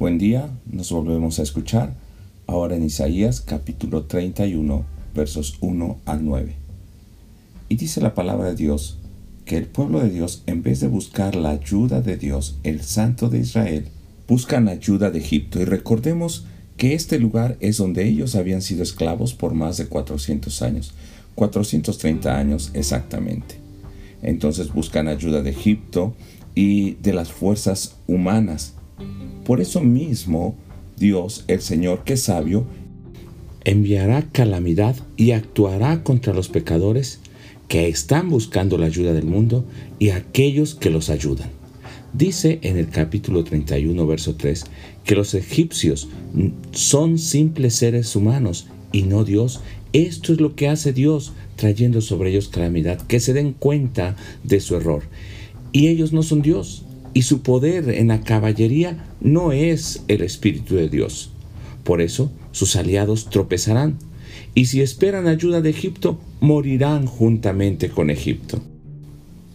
Buen 0.00 0.16
día, 0.16 0.48
nos 0.64 0.90
volvemos 0.92 1.38
a 1.38 1.42
escuchar 1.42 1.92
ahora 2.46 2.74
en 2.74 2.84
Isaías 2.84 3.42
capítulo 3.42 4.04
31 4.04 4.86
versos 5.14 5.58
1 5.60 5.98
al 6.06 6.24
9. 6.24 6.54
Y 7.68 7.76
dice 7.76 8.00
la 8.00 8.14
palabra 8.14 8.48
de 8.48 8.54
Dios 8.54 8.96
que 9.44 9.58
el 9.58 9.66
pueblo 9.66 10.00
de 10.00 10.08
Dios 10.08 10.42
en 10.46 10.62
vez 10.62 10.80
de 10.80 10.88
buscar 10.88 11.36
la 11.36 11.50
ayuda 11.50 12.00
de 12.00 12.16
Dios, 12.16 12.56
el 12.62 12.80
Santo 12.80 13.28
de 13.28 13.40
Israel, 13.40 13.88
buscan 14.26 14.68
ayuda 14.68 15.10
de 15.10 15.18
Egipto. 15.18 15.60
Y 15.60 15.66
recordemos 15.66 16.46
que 16.78 16.94
este 16.94 17.18
lugar 17.18 17.58
es 17.60 17.76
donde 17.76 18.08
ellos 18.08 18.36
habían 18.36 18.62
sido 18.62 18.82
esclavos 18.82 19.34
por 19.34 19.52
más 19.52 19.76
de 19.76 19.84
400 19.84 20.62
años, 20.62 20.94
430 21.34 22.38
años 22.38 22.70
exactamente. 22.72 23.56
Entonces 24.22 24.72
buscan 24.72 25.08
ayuda 25.08 25.42
de 25.42 25.50
Egipto 25.50 26.14
y 26.54 26.92
de 27.02 27.12
las 27.12 27.30
fuerzas 27.30 27.96
humanas 28.06 28.76
por 29.44 29.60
eso 29.60 29.80
mismo, 29.80 30.56
Dios, 30.96 31.44
el 31.48 31.60
Señor 31.60 32.04
que 32.04 32.14
es 32.14 32.22
sabio, 32.22 32.66
enviará 33.64 34.22
calamidad 34.30 34.96
y 35.16 35.32
actuará 35.32 36.02
contra 36.02 36.32
los 36.32 36.48
pecadores 36.48 37.20
que 37.68 37.88
están 37.88 38.30
buscando 38.30 38.78
la 38.78 38.86
ayuda 38.86 39.12
del 39.12 39.26
mundo 39.26 39.64
y 39.98 40.10
aquellos 40.10 40.74
que 40.74 40.90
los 40.90 41.10
ayudan. 41.10 41.50
Dice 42.12 42.58
en 42.62 42.76
el 42.76 42.88
capítulo 42.88 43.44
31, 43.44 44.04
verso 44.06 44.34
3, 44.34 44.64
que 45.04 45.14
los 45.14 45.34
egipcios 45.34 46.08
son 46.72 47.18
simples 47.18 47.76
seres 47.76 48.16
humanos 48.16 48.66
y 48.90 49.02
no 49.02 49.24
Dios. 49.24 49.60
Esto 49.92 50.32
es 50.32 50.40
lo 50.40 50.56
que 50.56 50.68
hace 50.68 50.92
Dios, 50.92 51.32
trayendo 51.54 52.00
sobre 52.00 52.30
ellos 52.30 52.48
calamidad, 52.48 53.00
que 53.02 53.20
se 53.20 53.32
den 53.32 53.52
cuenta 53.52 54.16
de 54.42 54.60
su 54.60 54.74
error. 54.74 55.04
Y 55.70 55.86
ellos 55.86 56.12
no 56.12 56.24
son 56.24 56.42
Dios, 56.42 56.84
y 57.12 57.22
su 57.22 57.42
poder 57.42 57.88
en 57.90 58.08
la 58.08 58.20
caballería 58.20 59.04
no 59.20 59.52
es 59.52 60.02
el 60.08 60.22
Espíritu 60.22 60.76
de 60.76 60.88
Dios. 60.88 61.30
Por 61.84 62.00
eso 62.00 62.30
sus 62.52 62.76
aliados 62.76 63.30
tropezarán, 63.30 63.98
y 64.54 64.66
si 64.66 64.80
esperan 64.80 65.26
ayuda 65.26 65.60
de 65.60 65.70
Egipto, 65.70 66.20
morirán 66.40 67.06
juntamente 67.06 67.90
con 67.90 68.10
Egipto. 68.10 68.62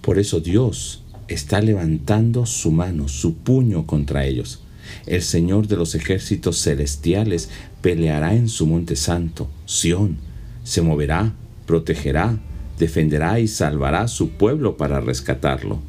Por 0.00 0.18
eso 0.18 0.40
Dios 0.40 1.04
está 1.28 1.60
levantando 1.60 2.46
su 2.46 2.70
mano, 2.70 3.08
su 3.08 3.34
puño 3.34 3.86
contra 3.86 4.24
ellos. 4.24 4.62
El 5.06 5.22
Señor 5.22 5.68
de 5.68 5.76
los 5.76 5.94
ejércitos 5.94 6.62
celestiales 6.62 7.50
peleará 7.82 8.34
en 8.34 8.48
su 8.48 8.66
monte 8.66 8.96
santo, 8.96 9.48
Sión. 9.66 10.16
Se 10.64 10.80
moverá, 10.80 11.34
protegerá, 11.66 12.38
defenderá 12.78 13.40
y 13.40 13.48
salvará 13.48 14.02
a 14.02 14.08
su 14.08 14.30
pueblo 14.30 14.78
para 14.78 15.00
rescatarlo 15.00 15.82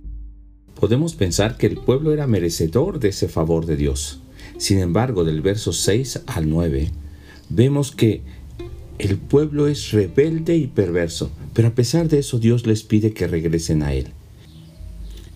podemos 0.80 1.14
pensar 1.14 1.58
que 1.58 1.68
el 1.68 1.78
pueblo 1.78 2.14
era 2.14 2.26
merecedor 2.26 3.00
de 3.00 3.10
ese 3.10 3.28
favor 3.28 3.66
de 3.66 3.76
Dios. 3.76 4.22
Sin 4.58 4.80
embargo, 4.80 5.26
del 5.26 5.42
verso 5.42 5.74
6 5.74 6.22
al 6.26 6.50
9, 6.50 6.90
vemos 7.50 7.92
que 7.92 8.22
el 8.98 9.18
pueblo 9.18 9.68
es 9.68 9.92
rebelde 9.92 10.56
y 10.56 10.68
perverso, 10.68 11.32
pero 11.54 11.68
a 11.68 11.76
pesar 11.76 12.08
de 12.08 12.20
eso 12.20 12.40
Dios 12.40 12.66
les 12.66 12.84
pide 12.84 13.14
que 13.14 13.28
regresen 13.28 13.84
a 13.84 13.94
Él. 13.94 14.08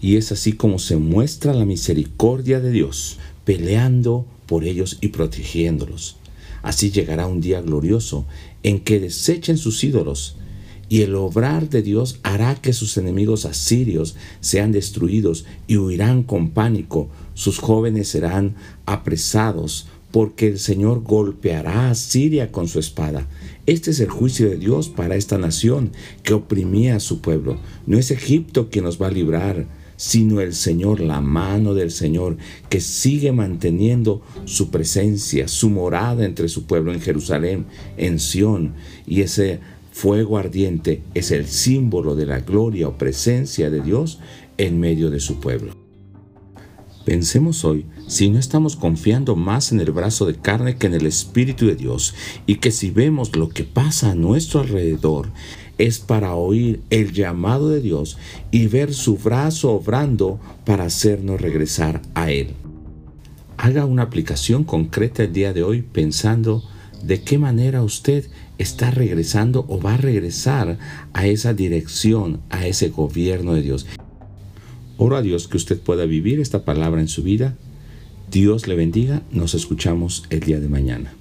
Y 0.01 0.15
es 0.15 0.31
así 0.31 0.53
como 0.53 0.79
se 0.79 0.95
muestra 0.95 1.53
la 1.53 1.65
misericordia 1.65 2.59
de 2.61 2.71
Dios, 2.71 3.17
peleando 3.43 4.25
por 4.45 4.63
ellos 4.63 4.97
y 5.01 5.09
protegiéndolos. 5.09 6.17
Así 6.61 6.89
llegará 6.91 7.27
un 7.27 7.41
día 7.41 7.61
glorioso 7.61 8.25
en 8.63 8.79
que 8.79 9.01
desechen 9.01 9.57
sus 9.57 9.83
ídolos 9.83 10.37
y 10.93 11.01
el 11.01 11.15
obrar 11.15 11.71
de 11.71 11.81
Dios 11.81 12.19
hará 12.21 12.53
que 12.53 12.71
sus 12.71 12.97
enemigos 12.97 13.45
asirios 13.45 14.15
sean 14.41 14.71
destruidos 14.71 15.43
y 15.65 15.77
huirán 15.77 16.21
con 16.21 16.51
pánico. 16.51 17.09
Sus 17.33 17.57
jóvenes 17.57 18.09
serán 18.09 18.53
apresados 18.85 19.87
porque 20.11 20.45
el 20.49 20.59
Señor 20.59 21.01
golpeará 21.01 21.89
a 21.89 21.95
Siria 21.95 22.51
con 22.51 22.67
su 22.67 22.77
espada. 22.77 23.27
Este 23.65 23.89
es 23.89 24.01
el 24.01 24.11
juicio 24.11 24.47
de 24.47 24.57
Dios 24.57 24.87
para 24.87 25.15
esta 25.15 25.39
nación 25.39 25.93
que 26.21 26.35
oprimía 26.35 26.97
a 26.97 26.99
su 26.99 27.21
pueblo. 27.21 27.57
No 27.87 27.97
es 27.97 28.11
Egipto 28.11 28.69
quien 28.69 28.85
nos 28.85 29.01
va 29.01 29.07
a 29.07 29.11
librar, 29.11 29.65
sino 29.97 30.41
el 30.41 30.53
Señor, 30.53 30.99
la 30.99 31.21
mano 31.21 31.73
del 31.73 31.89
Señor, 31.89 32.37
que 32.69 32.81
sigue 32.81 33.31
manteniendo 33.31 34.21
su 34.45 34.69
presencia, 34.69 35.47
su 35.47 35.71
morada 35.71 36.23
entre 36.23 36.49
su 36.49 36.65
pueblo 36.67 36.93
en 36.93 37.01
Jerusalén, 37.01 37.65
en 37.97 38.19
Sión, 38.19 38.75
y 39.07 39.21
ese 39.21 39.59
Fuego 39.93 40.39
ardiente 40.39 41.03
es 41.13 41.29
el 41.29 41.45
símbolo 41.45 42.15
de 42.15 42.25
la 42.25 42.39
gloria 42.39 42.87
o 42.87 42.97
presencia 42.97 43.69
de 43.69 43.79
Dios 43.79 44.19
en 44.57 44.79
medio 44.79 45.11
de 45.11 45.19
su 45.19 45.39
pueblo. 45.39 45.75
Pensemos 47.05 47.63
hoy 47.63 47.85
si 48.07 48.29
no 48.31 48.39
estamos 48.39 48.75
confiando 48.75 49.35
más 49.35 49.71
en 49.71 49.79
el 49.79 49.91
brazo 49.91 50.25
de 50.25 50.33
carne 50.33 50.77
que 50.77 50.87
en 50.87 50.95
el 50.95 51.05
Espíritu 51.05 51.67
de 51.67 51.75
Dios 51.75 52.15
y 52.47 52.55
que 52.55 52.71
si 52.71 52.89
vemos 52.89 53.35
lo 53.35 53.49
que 53.49 53.65
pasa 53.65 54.11
a 54.11 54.15
nuestro 54.15 54.61
alrededor 54.61 55.29
es 55.77 55.99
para 55.99 56.33
oír 56.33 56.81
el 56.89 57.13
llamado 57.13 57.69
de 57.69 57.79
Dios 57.79 58.17
y 58.49 58.65
ver 58.65 58.95
su 58.95 59.17
brazo 59.17 59.73
obrando 59.73 60.39
para 60.65 60.85
hacernos 60.85 61.39
regresar 61.39 62.01
a 62.15 62.31
Él. 62.31 62.55
Haga 63.57 63.85
una 63.85 64.01
aplicación 64.01 64.63
concreta 64.63 65.23
el 65.23 65.33
día 65.33 65.53
de 65.53 65.61
hoy 65.61 65.83
pensando 65.83 66.63
de 67.03 67.21
qué 67.21 67.37
manera 67.37 67.83
usted 67.83 68.25
está 68.57 68.91
regresando 68.91 69.65
o 69.67 69.79
va 69.79 69.95
a 69.95 69.97
regresar 69.97 70.77
a 71.13 71.27
esa 71.27 71.53
dirección, 71.53 72.39
a 72.49 72.65
ese 72.65 72.89
gobierno 72.89 73.53
de 73.53 73.61
Dios. 73.61 73.85
Oro 74.97 75.17
a 75.17 75.21
Dios 75.21 75.47
que 75.47 75.57
usted 75.57 75.79
pueda 75.79 76.05
vivir 76.05 76.39
esta 76.39 76.63
palabra 76.63 77.01
en 77.01 77.07
su 77.07 77.23
vida. 77.23 77.55
Dios 78.31 78.67
le 78.67 78.75
bendiga. 78.75 79.21
Nos 79.31 79.53
escuchamos 79.53 80.23
el 80.29 80.39
día 80.39 80.59
de 80.59 80.69
mañana. 80.69 81.13